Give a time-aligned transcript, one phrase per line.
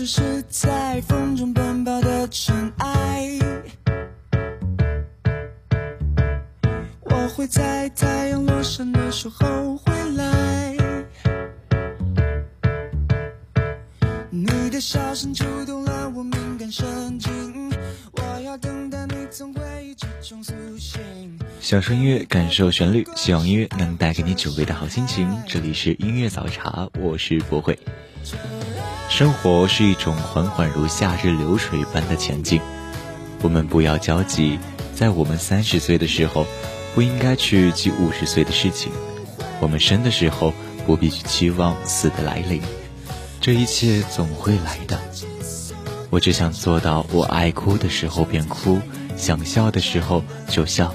[0.00, 3.38] 只是在风中奔跑的尘埃，
[7.02, 10.74] 我会在太阳落山的时候回来。
[14.30, 17.70] 你的笑声触动了我敏感神经，
[18.12, 21.38] 我要等待你从回忆之中苏醒。
[21.60, 25.30] 享受音乐，感受旋律，希望音乐能带给你久违的好心情。
[25.46, 27.78] 这里是音乐早茶，我是博慧。
[29.10, 32.60] 生活是一种缓缓如夏日流水般的前进，
[33.42, 34.56] 我们不要焦急，
[34.94, 36.46] 在我们三十岁的时候，
[36.94, 38.92] 不应该去记五十岁的事情；
[39.60, 40.54] 我们生的时候，
[40.86, 42.62] 不必去期望死的来临。
[43.40, 44.96] 这一切总会来的。
[46.08, 48.78] 我只想做到，我爱哭的时候便哭，
[49.16, 50.94] 想笑的时候就笑，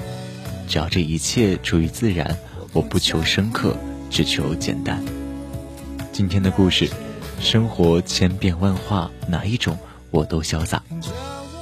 [0.69, 2.37] 只要这一切出于自然，
[2.71, 3.77] 我不求深刻，
[4.09, 5.03] 只求简单。
[6.13, 6.89] 今天的故事。
[7.39, 9.77] 生活千变万化，哪一种
[10.11, 10.81] 我都潇洒。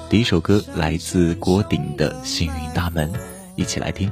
[0.09, 3.11] 第一首歌来自郭顶的《幸运大门》，
[3.55, 4.11] 一起来听。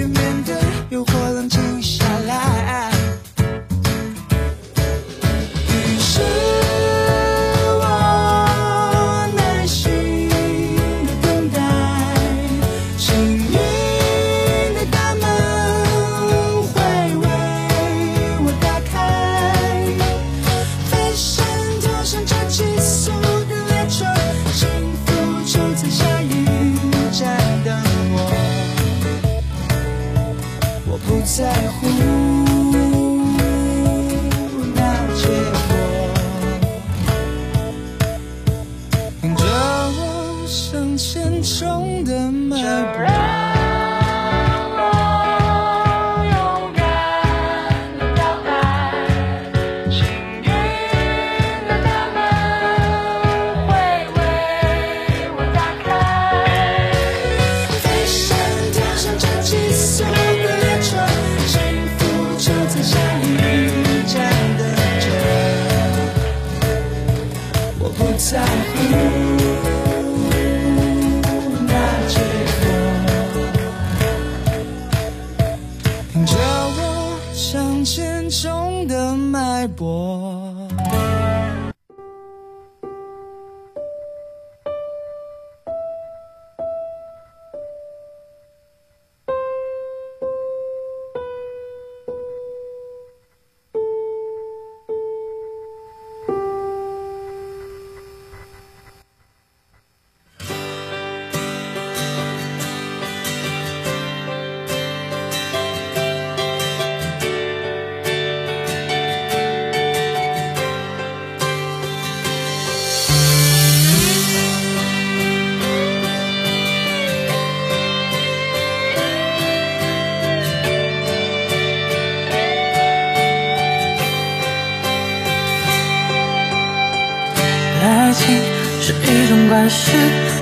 [0.00, 0.54] 面对
[0.90, 2.93] 诱惑，冷静下来。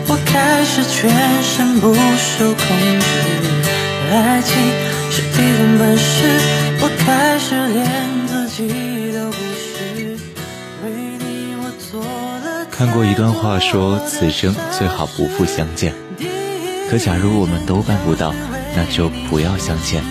[0.08, 1.10] 我开始全
[1.42, 2.64] 身不受控
[3.00, 3.04] 制，
[4.10, 4.52] 爱情
[5.10, 6.40] 是一种本事，
[6.80, 7.86] 我开始连
[8.26, 10.16] 自己都不是。
[10.84, 12.66] 为你我做了。
[12.70, 15.94] 看过一段话，说此生最好不负相见。
[16.90, 18.34] 可假如我们都办不到，
[18.76, 20.02] 那就不要相见。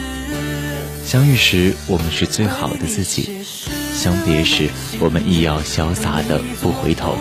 [1.06, 3.30] 相遇时，我们是最好的自己；
[3.94, 7.18] 相别时，我们亦要潇洒的不回头。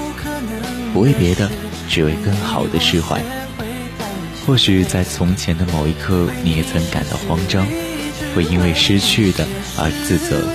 [0.94, 1.50] 不为别的，
[1.90, 3.20] 只为更好的释怀。
[4.46, 7.66] 或许在从前的某一刻，你也曾感到慌张，
[8.34, 9.46] 会因为失去的
[9.76, 10.48] 而自责，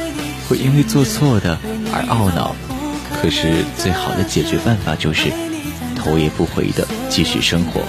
[0.47, 1.59] 会因为做错的
[1.93, 2.55] 而懊恼。
[3.21, 5.31] 可是最好的解决办法就是
[5.95, 7.81] 头也不回的继续生活，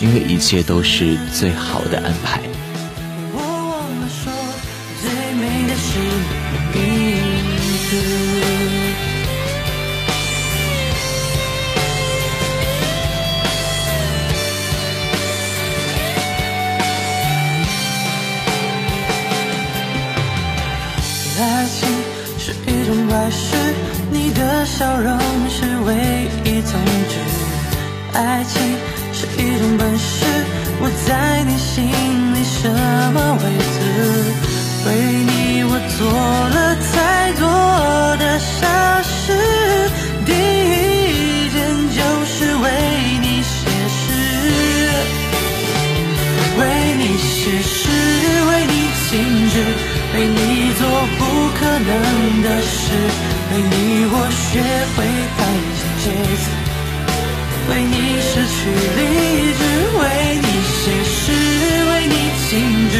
[0.00, 2.40] 因为一切都是最好的安排。
[23.30, 23.54] 是，
[24.10, 25.16] 你的笑容
[25.48, 25.94] 是唯
[26.44, 26.72] 一宗
[27.08, 27.14] 旨。
[28.12, 28.60] 爱情
[29.12, 30.24] 是一种本事，
[30.80, 31.86] 我在你心
[32.34, 32.68] 里什
[33.14, 33.44] 么位
[33.74, 33.78] 置？
[34.86, 34.88] 为
[35.24, 37.46] 你我做了太多
[38.18, 39.32] 的傻事，
[40.26, 41.56] 第一件
[41.94, 42.66] 就是为
[43.22, 43.56] 你写
[43.88, 44.02] 诗，
[46.58, 46.60] 为
[46.98, 47.88] 你写诗，
[48.50, 48.74] 为你
[49.08, 49.10] 静
[49.50, 49.54] 止。
[50.12, 50.82] 为你做
[51.18, 51.22] 不
[51.86, 52.92] 能的事，
[53.50, 53.74] 为你
[54.12, 54.50] 我学
[54.94, 54.98] 会
[55.36, 55.40] 弹
[55.80, 56.04] 琴写
[56.42, 56.44] 字，
[57.68, 58.58] 为你失去
[58.96, 59.00] 理
[59.58, 59.60] 智，
[59.98, 60.00] 为
[60.42, 60.46] 你
[60.80, 61.32] 写诗，
[61.88, 62.14] 为你
[62.48, 62.50] 静
[62.90, 62.94] 止，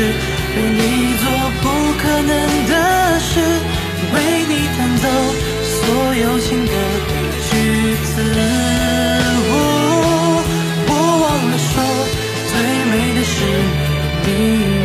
[0.56, 0.81] 为你
[1.21, 1.25] 做
[1.62, 1.65] 不
[2.00, 2.32] 可能
[2.69, 2.73] 的
[3.21, 3.31] 事，
[4.15, 4.17] 为
[4.49, 5.05] 你弹奏
[5.62, 5.73] 所
[6.15, 6.73] 有情歌
[7.09, 7.12] 的
[7.47, 7.50] 句
[8.05, 8.12] 子。
[10.87, 10.91] 我
[11.23, 11.73] 忘了说，
[12.49, 12.53] 最
[12.91, 13.35] 美的是
[14.27, 14.80] 你。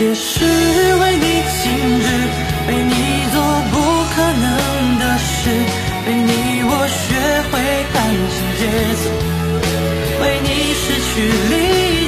[0.00, 0.40] 写诗
[0.96, 1.26] 为你
[1.60, 1.68] 静
[2.00, 2.06] 止，
[2.68, 2.94] 为你
[3.34, 3.36] 做
[3.70, 3.76] 不
[4.14, 5.52] 可能的事，
[6.06, 6.32] 为你
[6.64, 7.04] 我学
[7.52, 7.60] 会
[7.92, 8.00] 弹
[8.32, 8.60] 琴节
[8.96, 9.04] 奏，
[10.22, 11.12] 为你失去
[11.52, 11.52] 理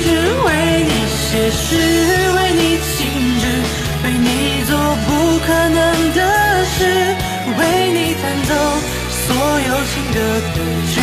[0.04, 0.08] 智，
[0.42, 0.48] 为
[0.88, 0.90] 你
[1.20, 1.76] 写诗，
[2.32, 2.96] 为你静
[3.42, 3.44] 止，
[4.04, 4.72] 为你做
[5.04, 5.10] 不
[5.44, 5.78] 可能
[6.14, 6.18] 的
[6.64, 6.80] 事，
[7.58, 7.60] 为
[7.92, 8.50] 你弹奏
[9.28, 9.36] 所
[9.68, 10.56] 有情歌的
[10.94, 10.96] 句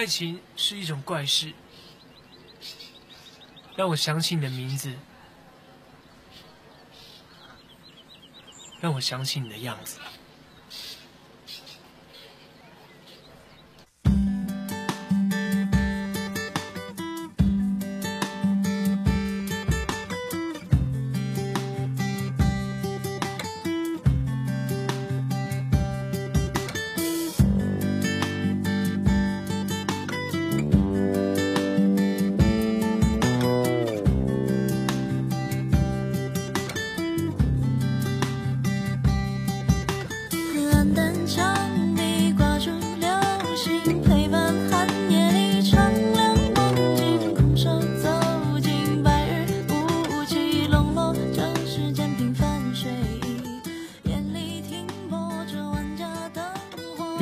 [0.00, 1.52] 爱情是一种怪事，
[3.76, 4.94] 让我想起你的名字，
[8.80, 9.98] 让我想起你的样子。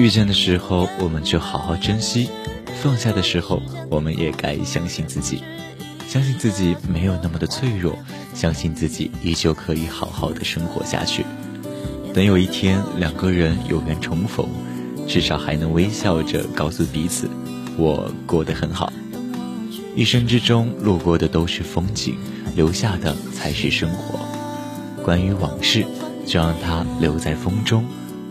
[0.09, 2.31] 遇见的时候，我们就好好珍惜；
[2.81, 3.61] 放下的时候，
[3.91, 5.43] 我们也该相信自己。
[6.09, 7.95] 相信自己没有那么的脆弱，
[8.33, 11.27] 相信自己依旧可以好好的生活下去。
[12.15, 14.49] 等有一天两个人有缘重逢，
[15.07, 17.29] 至少还能微笑着告诉彼此，
[17.77, 18.91] 我过得很好。
[19.95, 22.17] 一生之中路过的都是风景，
[22.57, 24.19] 留下的才是生活。
[25.05, 25.85] 关于往事，
[26.25, 27.85] 就让它留在风中，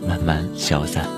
[0.04, 1.08] 慢慢消散。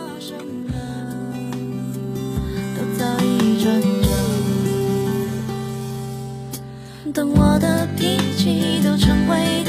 [7.12, 9.59] 等我的脾气都成为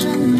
[0.00, 0.39] ocean.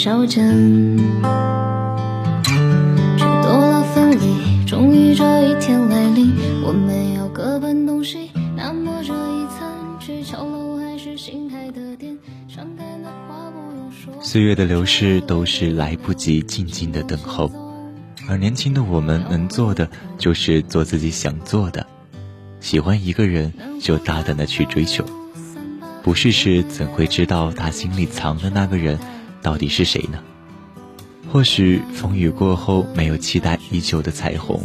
[0.00, 0.96] 地谈笑间，
[3.18, 4.64] 却多了分离。
[4.64, 6.32] 终于这一天来临，
[6.64, 8.30] 我们要各奔东西。
[8.56, 9.68] 那么这一餐
[10.00, 12.16] 去桥楼还是新开的店？
[12.48, 14.22] 伤感的话不用说。
[14.22, 17.50] 岁月的流逝都是来不及静静的等候，
[18.26, 21.86] 而年轻的我们能做的就是做自己想做的。
[22.60, 23.52] 喜欢一个人，
[23.82, 25.04] 就大胆的去追求。
[26.02, 28.98] 不试试怎会知道他心里藏的那个人
[29.42, 30.18] 到底是谁呢？
[31.32, 34.60] 或许风雨过后没有期待已久的彩虹，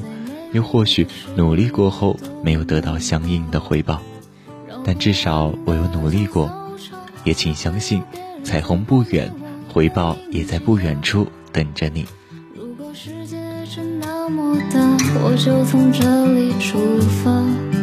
[0.51, 1.05] 又或许
[1.35, 4.01] 努力过后没有得到相应的回报，
[4.83, 6.51] 但至少我有努力过，
[7.23, 8.01] 也请相信
[8.43, 9.31] 彩虹不远，
[9.71, 12.05] 回报也在不远处等着你。
[12.55, 13.37] 如果世界
[13.73, 14.79] 真那么大，
[15.23, 17.74] 我就从这里出发。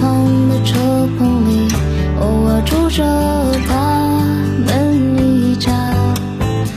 [0.00, 0.78] 旁的车
[1.18, 1.68] 棚里，
[2.20, 3.04] 偶尔住着
[3.66, 4.20] 他
[4.66, 5.72] 们一家。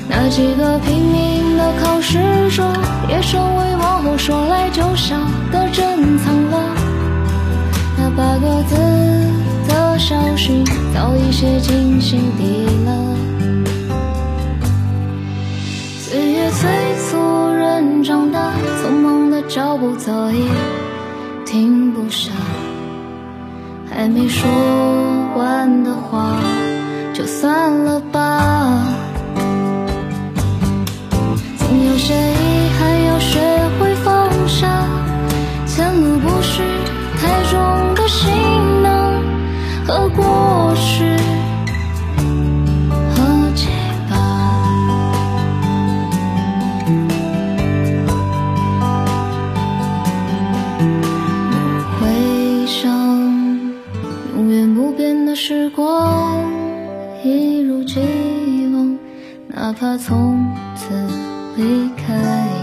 [0.09, 2.63] 那几个拼命的考试者，
[3.09, 5.15] 也成为往后说来就笑
[5.51, 6.75] 的珍藏了。
[7.97, 8.75] 那八个字
[9.67, 13.15] 的消息，早已写进心底了。
[15.99, 16.69] 岁月催
[17.09, 20.47] 促人长大，匆忙的脚步早已
[24.17, 24.49] 没说
[25.35, 26.41] 完的话，
[27.13, 28.96] 就算了吧。
[59.67, 60.95] 哪怕从此
[61.57, 62.56] 离开。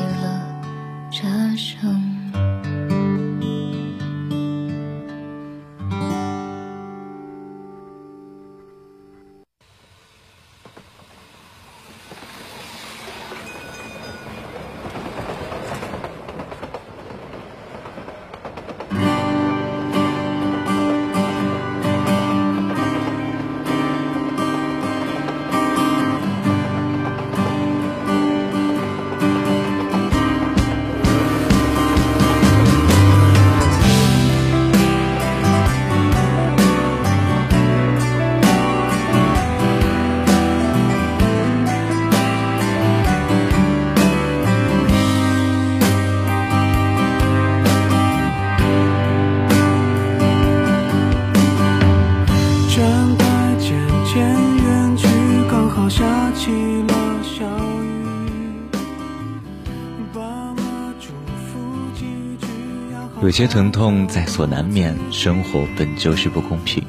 [63.24, 66.84] 有些疼痛在所难免，生活本就是不公平，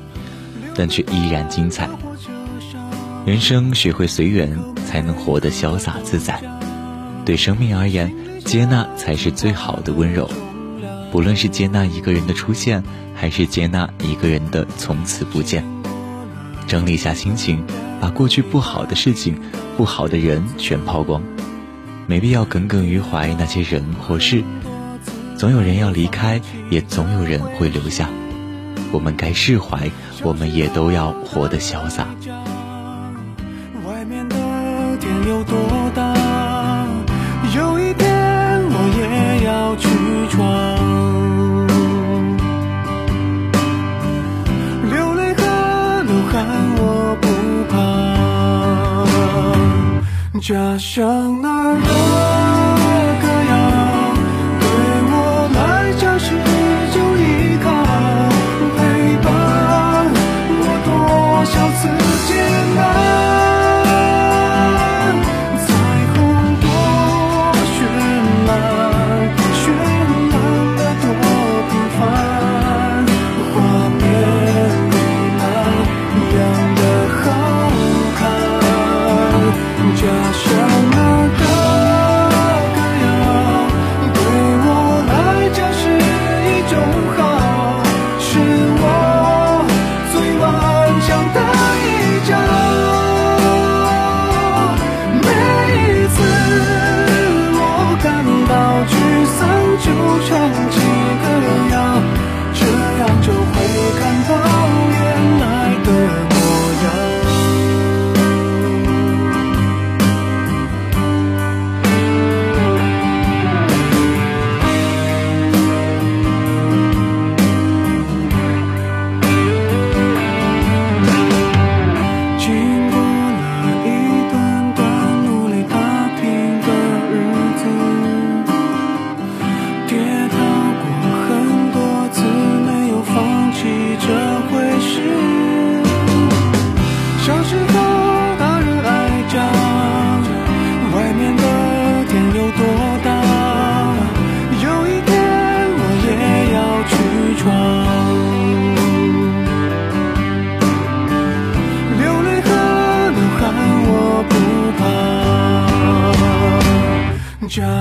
[0.76, 1.88] 但却依然精彩。
[3.26, 6.43] 人生学会随缘，才能活得潇洒自在。
[7.24, 10.30] 对生命而言，接纳才是最好的温柔。
[11.10, 12.84] 不论是接纳一个人的出现，
[13.15, 15.63] 还是接纳一个人的从此不见。
[16.67, 17.63] 整理一下心情，
[18.02, 19.39] 把过去不好的事情、
[19.78, 21.24] 不好的人全抛光，
[22.08, 24.43] 没必要耿耿于怀那些人或事。
[25.38, 28.10] 总有人要离开，也总有人会留下。
[28.91, 29.91] 我们该释怀，
[30.24, 32.08] 我们也都要活得潇洒。
[33.86, 34.36] 外面的
[35.00, 35.56] 天有多
[35.93, 36.15] 大？
[37.54, 39.88] 有一天我也要去
[40.30, 40.39] 闯。
[44.89, 45.41] 流泪和
[46.04, 46.36] 流汗
[46.78, 47.28] 我不
[50.32, 51.76] 怕，家乡那儿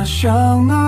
[0.04, 0.83] 想，那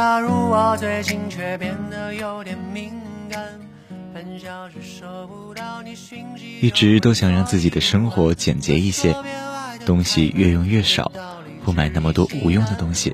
[0.00, 2.90] 潇洒如我，最近却变得有点敏
[3.28, 3.38] 感。
[4.14, 5.94] 半小时收不到你，
[6.62, 9.14] 一直都想让自己的生活简洁一些，
[9.84, 11.12] 东西越用越少，
[11.66, 13.12] 不买那么多无用的东西，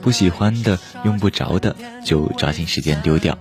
[0.00, 3.38] 不喜欢的、用不着的就抓紧时间丢掉，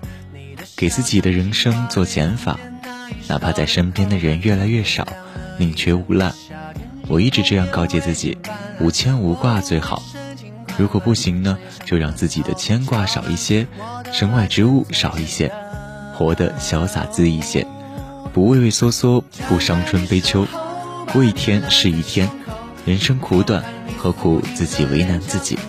[0.77, 2.60] 给自己的人生做减法，
[3.27, 5.08] 哪怕在身边的人越来越少，
[5.58, 6.32] 宁缺毋滥。
[7.08, 8.38] 我一直这样告诫自己：
[8.79, 10.03] 无牵无挂最好。
[10.79, 13.67] 如果不行呢，就让自己的牵挂少一些，
[14.13, 15.51] 身外之物少一些，
[16.15, 17.67] 活得潇洒恣意些，
[18.31, 20.47] 不畏畏缩缩，不伤春悲秋，
[21.11, 22.29] 过一天是一天。
[22.85, 23.61] 人生苦短，
[23.97, 25.59] 何苦自己为难自己？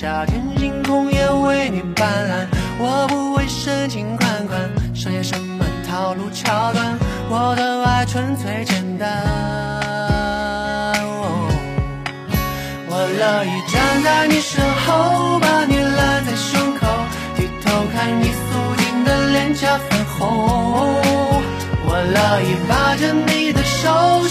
[0.00, 2.46] 夏天，星空也为你斑斓。
[2.78, 4.60] 我不会深情款款，
[4.94, 6.96] 上演什么套路桥段，
[7.28, 9.08] 我的爱纯粹简单。
[12.86, 16.86] 我乐意站在你身后，把你揽在胸口，
[17.34, 20.94] 低头看你素净的脸颊粉红。
[21.90, 24.22] 我乐意把着你的手，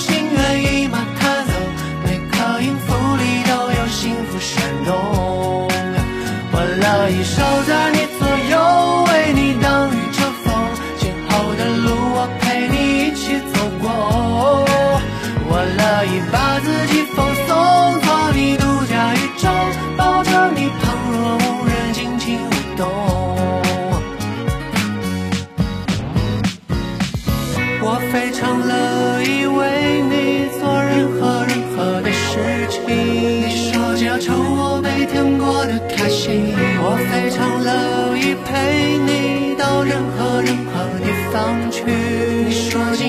[7.28, 7.57] show.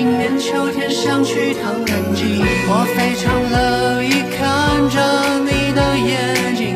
[0.09, 4.97] 今年秋天想去趟南极，我非常乐意看着
[5.45, 6.75] 你的眼睛，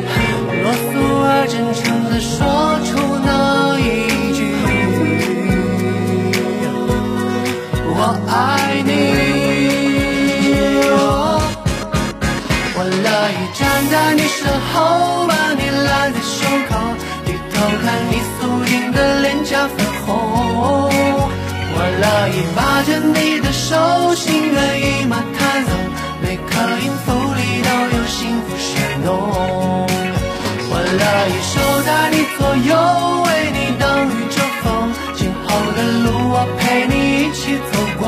[0.62, 0.86] 罗素
[1.20, 2.94] 而真诚地说出
[3.26, 3.82] 那一
[4.32, 4.38] 句。
[7.90, 8.32] 我爱
[8.86, 8.88] 你。
[12.76, 15.03] 我乐意站在你身后，
[22.14, 25.72] 我乐意把着你的手，心猿意马弹奏，
[26.22, 29.10] 每颗音符里都有幸福闪动。
[30.70, 32.70] 我乐意守在你左右，
[33.26, 38.06] 为你挡雨遮风，今后的路我陪你一起走过。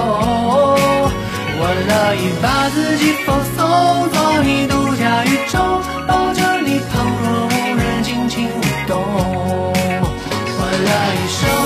[1.58, 3.58] 我乐意把自己放松，
[4.12, 5.82] 做你独家宇宙，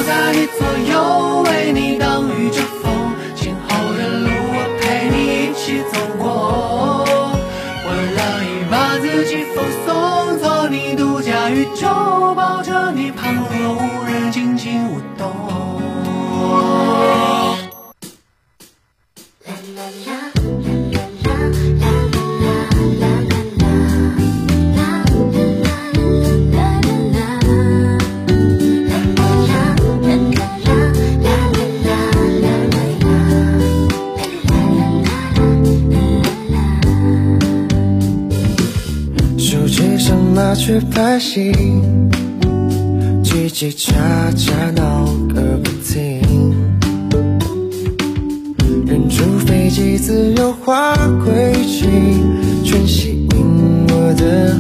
[0.07, 2.61] 在你左右，为你挡雨遮，
[40.62, 41.51] 却拍戏，
[43.25, 43.94] 叽叽喳
[44.37, 46.20] 喳闹个不停。
[48.87, 50.94] 远处飞机自由划
[51.25, 51.88] 轨迹，
[52.62, 54.55] 全吸引我的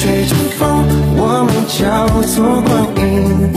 [0.00, 3.52] 追着风，我们交错光影，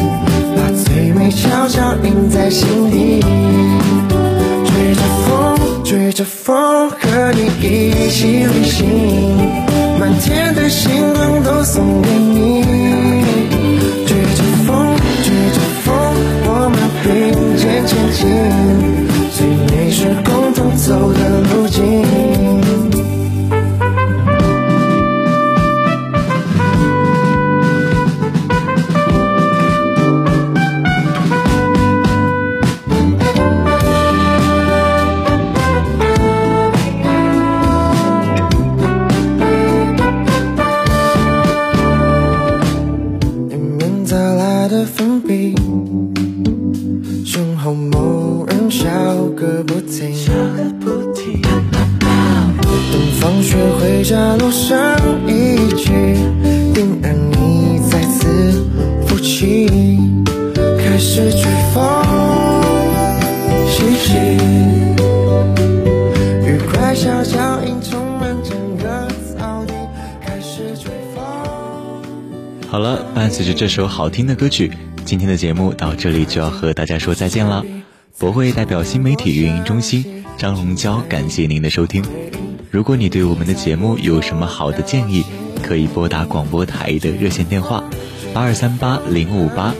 [0.57, 3.21] 把最美悄悄印在心底。
[4.65, 8.85] 追着风，追着风，和你一起旅行，
[9.97, 12.61] 满天的星光都送给你。
[14.05, 15.95] 追着风，追着风，
[16.43, 18.27] 我们并肩前进，
[19.31, 22.02] 最美是共同走的路径。
[54.03, 55.93] 回家路上一句，
[56.73, 58.67] 定让你再次
[59.07, 59.65] 浮起，
[60.77, 62.03] 开始吹风，
[63.69, 64.17] 细细，
[66.45, 69.73] 愉快小脚印充满整个草地，
[70.19, 71.23] 开始吹风。
[72.67, 74.69] 好了，伴随着这首好听的歌曲，
[75.05, 77.63] 今天的节目到这里就要和大家说再见了。
[78.19, 82.03] 博会代表新媒体运营中心张龙娇感谢您的收听。
[82.73, 85.23] 如果你对我们的节目有什么好的建议，
[85.61, 87.83] 可以拨打广播台的热线电话
[88.33, 89.75] 八二三八零五八，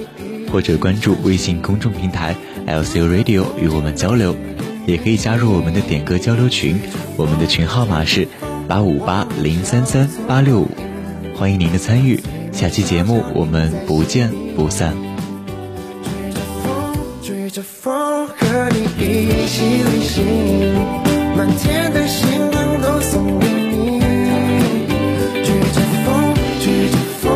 [0.51, 2.35] 或者关注微信公众平台
[2.67, 4.35] LCU Radio 与我们交流，
[4.85, 6.79] 也可以加入我们的点歌交流群，
[7.17, 8.27] 我们的群号码是
[8.67, 10.69] 八五八零三三八六五，
[11.35, 12.19] 欢迎您的参与。
[12.51, 14.95] 下期节目我们不见不散。
[17.23, 20.23] 追着风，和你一起旅行，
[21.35, 22.52] 满天的星
[23.13, 23.99] 送给你
[25.45, 27.29] 追着风追着风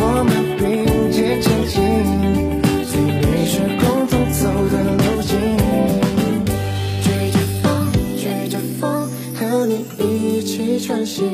[0.00, 1.80] 我们并肩前进
[2.90, 5.38] 最美是共同走的路径
[7.04, 11.24] 追着风追着风和你一起穿行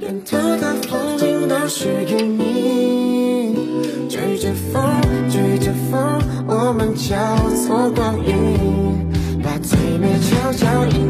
[0.00, 3.54] 沿途的风景都是给你
[4.08, 4.82] 追着风
[5.30, 7.14] 追着风我们交
[7.54, 9.08] 错光影
[9.40, 11.07] 把最美悄悄印